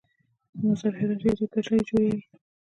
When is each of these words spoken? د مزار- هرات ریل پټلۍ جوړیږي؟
د 0.57 0.59
مزار- 0.69 0.93
هرات 0.99 1.19
ریل 1.23 1.39
پټلۍ 1.53 1.79
جوړیږي؟ 1.87 2.21